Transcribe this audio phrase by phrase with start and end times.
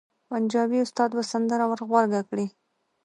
[0.29, 2.45] پنجابي استاد به سندره ور غبرګه کړي.